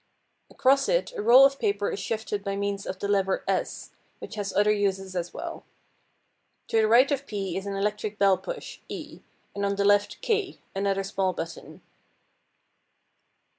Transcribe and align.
Across 0.49 0.89
it 0.89 1.13
a 1.15 1.21
roll 1.21 1.45
of 1.45 1.59
paper 1.59 1.91
is 1.91 1.99
shifted 1.99 2.43
by 2.43 2.55
means 2.55 2.87
of 2.87 2.97
the 2.97 3.07
lever 3.07 3.43
S, 3.47 3.91
which 4.17 4.33
has 4.33 4.51
other 4.51 4.71
uses 4.71 5.15
as 5.15 5.31
well. 5.31 5.63
To 6.69 6.77
the 6.77 6.87
right 6.87 7.11
of 7.11 7.27
P 7.27 7.55
is 7.55 7.67
an 7.67 7.75
electric 7.75 8.17
bell 8.17 8.39
push, 8.39 8.79
E, 8.89 9.21
and 9.53 9.63
on 9.63 9.75
the 9.75 9.85
left 9.85 10.19
K, 10.21 10.59
another 10.75 11.03
small 11.03 11.33
button. 11.33 11.83